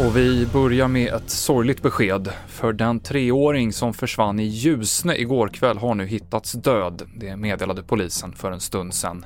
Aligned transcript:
Och 0.00 0.16
vi 0.16 0.46
börjar 0.52 0.88
med 0.88 1.14
ett 1.14 1.30
sorgligt 1.30 1.82
besked. 1.82 2.28
För 2.48 2.72
den 2.72 3.00
treåring 3.00 3.72
som 3.72 3.94
försvann 3.94 4.40
i 4.40 4.44
Ljusne 4.44 5.16
igår 5.16 5.48
kväll 5.48 5.78
har 5.78 5.94
nu 5.94 6.06
hittats 6.06 6.52
död. 6.52 7.02
Det 7.16 7.36
meddelade 7.36 7.82
polisen 7.82 8.32
för 8.32 8.52
en 8.52 8.60
stund 8.60 8.94
sedan. 8.94 9.24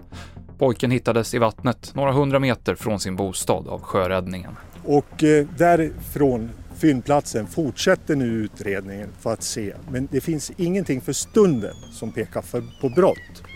Pojken 0.58 0.90
hittades 0.90 1.34
i 1.34 1.38
vattnet 1.38 1.92
några 1.94 2.12
hundra 2.12 2.38
meter 2.38 2.74
från 2.74 3.00
sin 3.00 3.16
bostad 3.16 3.68
av 3.68 3.80
sjöräddningen. 3.80 4.56
Och 4.84 5.24
eh, 5.24 5.46
därifrån 5.58 6.50
fyndplatsen 6.76 7.46
fortsätter 7.46 8.16
nu 8.16 8.24
utredningen 8.24 9.08
för 9.20 9.32
att 9.32 9.42
se. 9.42 9.74
Men 9.90 10.08
det 10.10 10.20
finns 10.20 10.52
ingenting 10.56 11.00
för 11.00 11.12
stunden 11.12 11.74
som 11.92 12.12
pekar 12.12 12.42
för, 12.42 12.62
på 12.80 12.88
brott. 12.88 13.51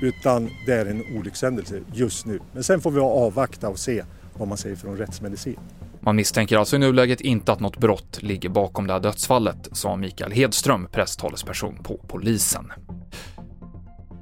Utan 0.00 0.50
det 0.66 0.72
är 0.72 0.86
en 0.86 1.02
olyckshändelse 1.18 1.80
just 1.92 2.26
nu. 2.26 2.40
Men 2.52 2.64
sen 2.64 2.80
får 2.80 2.90
vi 2.90 3.00
avvakta 3.00 3.68
och 3.68 3.78
se 3.78 4.04
vad 4.38 4.48
man 4.48 4.58
säger 4.58 4.76
från 4.76 4.96
rättsmedicin. 4.96 5.58
Man 6.00 6.16
misstänker 6.16 6.58
alltså 6.58 6.76
i 6.76 6.78
nuläget 6.78 7.20
inte 7.20 7.52
att 7.52 7.60
något 7.60 7.76
brott 7.76 8.22
ligger 8.22 8.48
bakom 8.48 8.86
det 8.86 8.92
här 8.92 9.00
dödsfallet, 9.00 9.68
sa 9.72 9.96
Mikael 9.96 10.32
Hedström, 10.32 10.88
presstalesperson 10.92 11.74
på 11.82 12.00
polisen. 12.08 12.72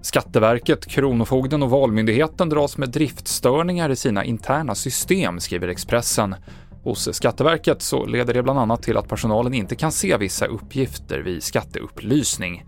Skatteverket, 0.03 0.87
Kronofogden 0.87 1.63
och 1.63 1.71
Valmyndigheten 1.71 2.49
dras 2.49 2.77
med 2.77 2.89
driftstörningar 2.89 3.91
i 3.91 3.97
sina 3.97 4.25
interna 4.25 4.75
system, 4.75 5.41
skriver 5.41 5.69
Expressen. 5.69 6.35
Hos 6.83 7.15
Skatteverket 7.15 7.83
så 7.83 8.07
leder 8.07 8.35
det 8.35 8.43
bland 8.43 8.59
annat 8.59 8.83
till 8.83 8.97
att 8.97 9.09
personalen 9.09 9.55
inte 9.55 9.77
kan 9.77 9.93
se 9.93 10.17
vissa 10.17 10.47
uppgifter 10.47 11.19
vid 11.19 11.43
skatteupplysning. 11.43 12.65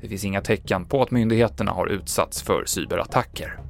Det 0.00 0.08
finns 0.08 0.24
inga 0.24 0.40
tecken 0.40 0.84
på 0.84 1.02
att 1.02 1.10
myndigheterna 1.10 1.72
har 1.72 1.86
utsatts 1.86 2.42
för 2.42 2.64
cyberattacker. 2.64 3.60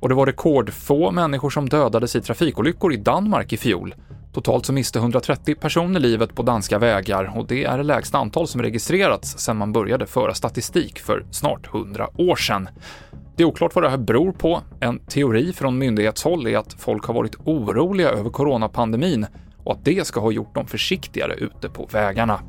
Och 0.00 0.08
det 0.08 0.14
var 0.14 0.26
rekordfå 0.26 1.10
människor 1.10 1.50
som 1.50 1.68
dödades 1.68 2.16
i 2.16 2.20
trafikolyckor 2.20 2.92
i 2.92 2.96
Danmark 2.96 3.52
i 3.52 3.56
fjol. 3.56 3.94
Totalt 4.32 4.66
så 4.66 4.72
miste 4.72 4.98
130 4.98 5.54
personer 5.54 6.00
livet 6.00 6.34
på 6.34 6.42
danska 6.42 6.78
vägar 6.78 7.32
och 7.36 7.46
det 7.46 7.64
är 7.64 7.76
det 7.76 7.84
lägsta 7.84 8.18
antal 8.18 8.48
som 8.48 8.62
registrerats 8.62 9.38
sedan 9.38 9.56
man 9.56 9.72
började 9.72 10.06
föra 10.06 10.34
statistik 10.34 10.98
för 10.98 11.26
snart 11.30 11.74
100 11.74 12.08
år 12.18 12.36
sedan. 12.36 12.68
Det 13.36 13.42
är 13.42 13.46
oklart 13.46 13.74
vad 13.74 13.84
det 13.84 13.90
här 13.90 13.96
beror 13.96 14.32
på. 14.32 14.60
En 14.80 14.98
teori 14.98 15.52
från 15.52 15.78
myndighetshåll 15.78 16.46
är 16.46 16.58
att 16.58 16.72
folk 16.78 17.04
har 17.04 17.14
varit 17.14 17.36
oroliga 17.44 18.10
över 18.10 18.30
coronapandemin 18.30 19.26
och 19.64 19.72
att 19.72 19.84
det 19.84 20.06
ska 20.06 20.20
ha 20.20 20.30
gjort 20.30 20.54
dem 20.54 20.66
försiktigare 20.66 21.34
ute 21.34 21.68
på 21.68 21.88
vägarna. 21.92 22.40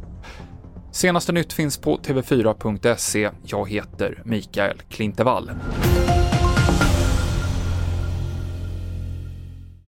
Senaste 0.91 1.31
nytt 1.31 1.53
finns 1.53 1.77
på 1.77 1.97
tv4.se. 1.97 3.29
Jag 3.43 3.69
heter 3.69 4.21
Mikael 4.25 4.81
Klintevall. 4.89 5.51